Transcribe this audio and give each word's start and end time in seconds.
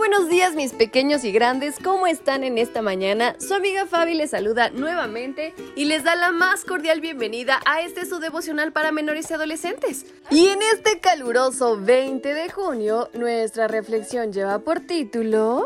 Buenos 0.00 0.30
días 0.30 0.54
mis 0.54 0.72
pequeños 0.72 1.24
y 1.24 1.30
grandes, 1.30 1.76
¿cómo 1.78 2.06
están 2.06 2.42
en 2.42 2.56
esta 2.56 2.80
mañana? 2.80 3.36
Su 3.38 3.52
amiga 3.52 3.84
Fabi 3.84 4.14
les 4.14 4.30
saluda 4.30 4.70
nuevamente 4.70 5.52
y 5.76 5.84
les 5.84 6.04
da 6.04 6.16
la 6.16 6.32
más 6.32 6.64
cordial 6.64 7.02
bienvenida 7.02 7.60
a 7.66 7.82
este 7.82 8.06
su 8.06 8.18
devocional 8.18 8.72
para 8.72 8.92
menores 8.92 9.30
y 9.30 9.34
adolescentes. 9.34 10.06
Y 10.30 10.48
en 10.48 10.60
este 10.74 11.00
caluroso 11.00 11.78
20 11.78 12.32
de 12.32 12.48
junio, 12.48 13.10
nuestra 13.12 13.68
reflexión 13.68 14.32
lleva 14.32 14.60
por 14.60 14.80
título 14.80 15.64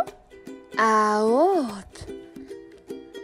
Aot. 0.78 2.23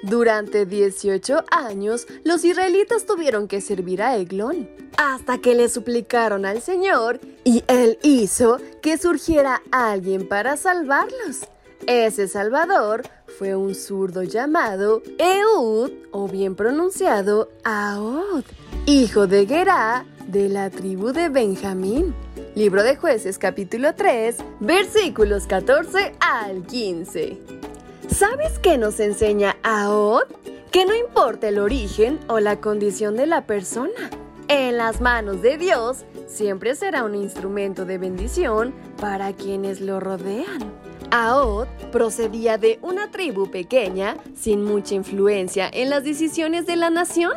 Durante 0.03 0.65
18 0.65 1.45
años, 1.51 2.07
los 2.25 2.45
israelitas 2.45 3.05
tuvieron 3.05 3.49
que 3.49 3.61
servir 3.61 4.03
a 4.03 4.17
Eglón, 4.17 4.71
hasta 4.97 5.39
que 5.39 5.55
le 5.55 5.69
suplicaron 5.69 6.47
al 6.47 6.63
Señor 6.63 7.21
y 7.45 7.65
Él 7.69 7.99
hizo 8.03 8.59
que 8.81 8.97
surgiera 8.97 9.63
alguien 9.71 10.27
para 10.27 10.57
salvarlos. 10.57 11.41
Ese 11.87 12.29
salvador 12.29 13.03
fue 13.39 13.57
un 13.57 13.75
zurdo 13.75 14.23
llamado 14.23 15.03
Eud, 15.19 15.91
o 16.13 16.29
bien 16.29 16.55
pronunciado 16.55 17.51
Aod, 17.65 18.45
hijo 18.87 19.27
de 19.27 19.47
Gerá 19.47 20.07
de 20.27 20.49
la 20.49 20.71
tribu 20.71 21.13
de 21.13 21.29
Benjamín. 21.29 22.15
Libro 22.55 22.83
de 22.83 22.97
jueces 22.97 23.39
capítulo 23.39 23.95
3, 23.95 24.37
versículos 24.61 25.47
14 25.47 26.15
al 26.21 26.65
15. 26.67 27.70
¿Sabes 28.11 28.59
qué 28.59 28.77
nos 28.77 28.99
enseña 28.99 29.57
Aod? 29.63 30.25
Que 30.73 30.85
no 30.85 30.95
importa 30.95 31.49
el 31.49 31.59
origen 31.59 32.19
o 32.29 32.41
la 32.41 32.61
condición 32.61 33.17
de 33.17 33.27
la 33.27 33.47
persona, 33.47 34.11
en 34.49 34.77
las 34.77 35.01
manos 35.01 35.43
de 35.43 35.57
Dios 35.57 36.05
siempre 36.27 36.75
será 36.75 37.05
un 37.05 37.15
instrumento 37.15 37.85
de 37.85 37.99
bendición 37.99 38.75
para 39.01 39.33
quienes 39.33 39.81
lo 39.81 40.01
rodean. 40.01 40.73
Aod 41.13 41.69
procedía 41.93 42.59
de 42.59 42.81
una 42.83 43.11
tribu 43.11 43.51
pequeña 43.51 44.17
sin 44.37 44.65
mucha 44.65 44.97
influencia 44.97 45.71
en 45.73 45.89
las 45.89 46.03
decisiones 46.03 46.67
de 46.67 46.77
la 46.77 46.91
nación, 46.91 47.33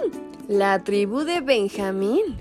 la 0.48 0.84
tribu 0.84 1.20
de 1.24 1.42
Benjamín. 1.42 2.36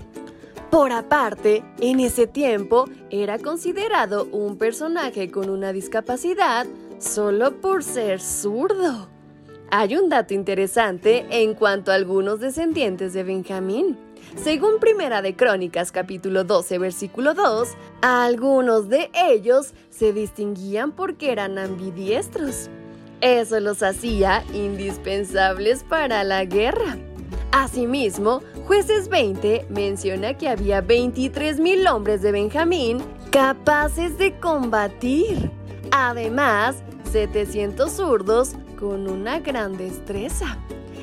Por 0.71 0.91
aparte, 0.91 1.63
en 1.79 1.99
ese 1.99 2.25
tiempo 2.25 2.89
era 3.11 3.37
considerado 3.37 4.27
un 4.31 4.57
personaje 4.57 5.29
con 5.29 5.51
una 5.51 5.71
discapacidad 5.71 6.65
solo 7.03 7.59
por 7.59 7.83
ser 7.83 8.21
zurdo. 8.21 9.09
Hay 9.69 9.95
un 9.95 10.09
dato 10.09 10.33
interesante 10.33 11.25
en 11.29 11.53
cuanto 11.53 11.91
a 11.91 11.95
algunos 11.95 12.39
descendientes 12.39 13.13
de 13.13 13.23
Benjamín. 13.23 13.97
Según 14.35 14.79
Primera 14.79 15.21
de 15.21 15.35
Crónicas 15.35 15.91
capítulo 15.91 16.43
12 16.43 16.77
versículo 16.79 17.33
2, 17.33 17.69
algunos 18.01 18.89
de 18.89 19.11
ellos 19.13 19.73
se 19.89 20.13
distinguían 20.13 20.91
porque 20.91 21.31
eran 21.31 21.57
ambidiestros. 21.57 22.69
Eso 23.21 23.59
los 23.59 23.83
hacía 23.83 24.43
indispensables 24.53 25.83
para 25.83 26.23
la 26.23 26.45
guerra. 26.45 26.97
Asimismo, 27.51 28.41
Jueces 28.65 29.09
20 29.09 29.67
menciona 29.69 30.37
que 30.37 30.49
había 30.49 30.83
23.000 30.83 31.91
hombres 31.93 32.21
de 32.21 32.31
Benjamín 32.31 33.03
capaces 33.31 34.17
de 34.17 34.39
combatir. 34.39 35.51
Además, 35.91 36.77
700 37.13 37.91
zurdos 37.91 38.53
con 38.79 39.07
una 39.07 39.39
gran 39.39 39.77
destreza. 39.77 40.57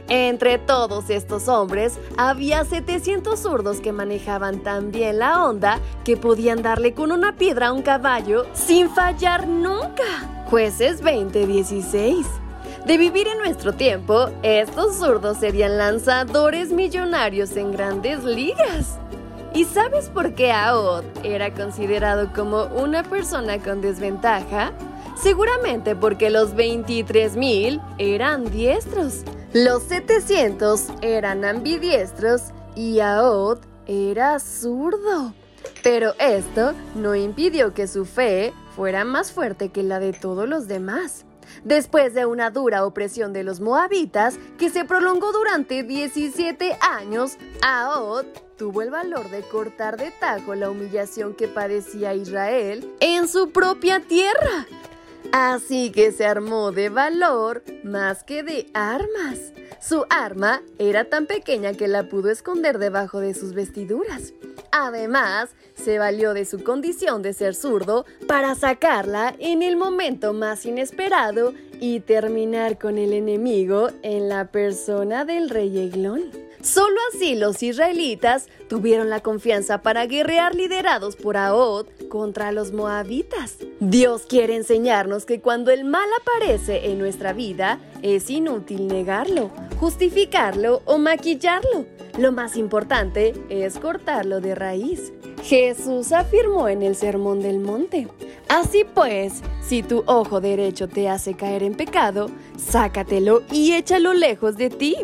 Entre 0.08 0.58
todos 0.58 1.08
estos 1.08 1.46
hombres 1.46 2.00
había 2.16 2.64
700 2.64 3.38
zurdos 3.38 3.80
que 3.80 3.92
manejaban 3.92 4.58
tan 4.64 4.90
bien 4.90 5.20
la 5.20 5.46
onda 5.46 5.78
que 6.04 6.16
podían 6.16 6.62
darle 6.62 6.94
con 6.94 7.12
una 7.12 7.36
piedra 7.36 7.68
a 7.68 7.72
un 7.72 7.82
caballo 7.82 8.44
sin 8.54 8.90
fallar 8.90 9.46
nunca. 9.46 10.44
Jueces 10.46 11.00
2016. 11.00 12.26
De 12.86 12.98
vivir 12.98 13.28
en 13.28 13.38
nuestro 13.38 13.74
tiempo, 13.74 14.30
estos 14.42 14.96
zurdos 14.96 15.38
serían 15.38 15.78
lanzadores 15.78 16.72
millonarios 16.72 17.56
en 17.56 17.70
grandes 17.70 18.24
ligas. 18.24 18.98
¿Y 19.54 19.64
sabes 19.64 20.08
por 20.08 20.34
qué 20.34 20.50
Aod 20.50 21.04
era 21.22 21.54
considerado 21.54 22.32
como 22.32 22.64
una 22.64 23.04
persona 23.04 23.58
con 23.58 23.80
desventaja? 23.80 24.72
Seguramente 25.22 25.94
porque 25.96 26.30
los 26.30 26.54
23.000 26.54 27.82
eran 27.98 28.50
diestros, 28.50 29.22
los 29.52 29.82
700 29.82 30.86
eran 31.02 31.44
ambidiestros 31.44 32.44
y 32.74 33.00
Aod 33.00 33.58
era 33.86 34.38
zurdo. 34.38 35.34
Pero 35.82 36.14
esto 36.18 36.72
no 36.94 37.14
impidió 37.14 37.74
que 37.74 37.86
su 37.86 38.06
fe 38.06 38.54
fuera 38.74 39.04
más 39.04 39.30
fuerte 39.30 39.68
que 39.68 39.82
la 39.82 40.00
de 40.00 40.14
todos 40.14 40.48
los 40.48 40.68
demás. 40.68 41.26
Después 41.64 42.14
de 42.14 42.24
una 42.24 42.50
dura 42.50 42.86
opresión 42.86 43.34
de 43.34 43.44
los 43.44 43.60
moabitas 43.60 44.38
que 44.58 44.70
se 44.70 44.86
prolongó 44.86 45.32
durante 45.32 45.82
17 45.82 46.78
años, 46.80 47.36
Aod 47.60 48.24
tuvo 48.56 48.80
el 48.80 48.90
valor 48.90 49.28
de 49.28 49.42
cortar 49.42 49.98
de 49.98 50.12
tajo 50.12 50.54
la 50.54 50.70
humillación 50.70 51.34
que 51.34 51.46
padecía 51.46 52.14
Israel 52.14 52.90
en 53.00 53.28
su 53.28 53.50
propia 53.50 54.00
tierra 54.00 54.66
Así 55.32 55.90
que 55.90 56.12
se 56.12 56.26
armó 56.26 56.72
de 56.72 56.88
valor 56.88 57.62
más 57.84 58.24
que 58.24 58.42
de 58.42 58.66
armas. 58.74 59.52
Su 59.80 60.04
arma 60.10 60.62
era 60.78 61.04
tan 61.04 61.26
pequeña 61.26 61.72
que 61.72 61.88
la 61.88 62.08
pudo 62.08 62.30
esconder 62.30 62.78
debajo 62.78 63.20
de 63.20 63.34
sus 63.34 63.54
vestiduras. 63.54 64.34
Además, 64.72 65.50
se 65.74 65.98
valió 65.98 66.34
de 66.34 66.44
su 66.44 66.62
condición 66.62 67.22
de 67.22 67.32
ser 67.32 67.54
zurdo 67.54 68.04
para 68.28 68.54
sacarla 68.54 69.34
en 69.38 69.62
el 69.62 69.76
momento 69.76 70.32
más 70.32 70.66
inesperado 70.66 71.54
y 71.80 72.00
terminar 72.00 72.78
con 72.78 72.98
el 72.98 73.12
enemigo 73.12 73.88
en 74.02 74.28
la 74.28 74.50
persona 74.50 75.24
del 75.24 75.48
rey 75.48 75.78
Eglón. 75.78 76.49
Solo 76.62 76.96
así 77.12 77.34
los 77.34 77.62
israelitas 77.62 78.48
tuvieron 78.68 79.08
la 79.08 79.20
confianza 79.20 79.82
para 79.82 80.06
guerrear 80.06 80.54
liderados 80.54 81.16
por 81.16 81.36
Aod 81.36 81.86
contra 82.08 82.52
los 82.52 82.72
moabitas. 82.72 83.56
Dios 83.80 84.22
quiere 84.28 84.56
enseñarnos 84.56 85.24
que 85.24 85.40
cuando 85.40 85.70
el 85.70 85.84
mal 85.84 86.08
aparece 86.20 86.90
en 86.90 86.98
nuestra 86.98 87.32
vida, 87.32 87.80
es 88.02 88.28
inútil 88.28 88.88
negarlo, 88.88 89.50
justificarlo 89.78 90.82
o 90.84 90.98
maquillarlo. 90.98 91.86
Lo 92.18 92.32
más 92.32 92.56
importante 92.56 93.32
es 93.48 93.78
cortarlo 93.78 94.40
de 94.40 94.54
raíz. 94.54 95.12
Jesús 95.42 96.12
afirmó 96.12 96.68
en 96.68 96.82
el 96.82 96.94
Sermón 96.94 97.40
del 97.40 97.60
Monte, 97.60 98.08
Así 98.50 98.84
pues, 98.84 99.42
si 99.62 99.84
tu 99.84 100.02
ojo 100.06 100.40
derecho 100.40 100.88
te 100.88 101.08
hace 101.08 101.34
caer 101.34 101.62
en 101.62 101.74
pecado, 101.74 102.28
sácatelo 102.58 103.44
y 103.52 103.74
échalo 103.74 104.12
lejos 104.12 104.56
de 104.56 104.70
ti. 104.70 104.96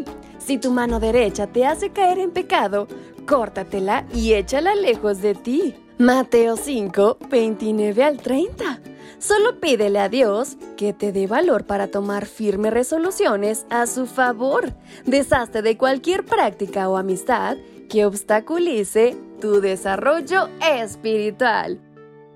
Si 0.47 0.59
tu 0.59 0.71
mano 0.71 1.01
derecha 1.01 1.49
te 1.49 1.67
hace 1.67 1.91
caer 1.91 2.21
en 2.21 2.31
pecado, 2.31 2.87
córtatela 3.27 4.07
y 4.15 4.35
échala 4.35 4.77
lejos 4.77 5.21
de 5.21 5.35
ti. 5.35 5.75
Mateo 5.99 6.57
5, 6.57 7.19
29 7.29 8.05
al 8.05 8.19
30. 8.19 8.81
Solo 9.19 9.59
pídele 9.59 9.99
a 9.99 10.09
Dios 10.09 10.57
que 10.77 10.93
te 10.93 11.11
dé 11.11 11.27
valor 11.27 11.65
para 11.65 11.89
tomar 11.89 12.27
firmes 12.27 12.73
resoluciones 12.73 13.67
a 13.71 13.89
su 13.89 14.07
favor. 14.07 14.73
Deshazte 15.05 15.63
de 15.63 15.77
cualquier 15.77 16.25
práctica 16.25 16.89
o 16.89 16.97
amistad 16.97 17.57
que 17.89 18.07
obstaculice 18.07 19.17
tu 19.41 19.61
desarrollo 19.61 20.49
espiritual. 20.61 21.81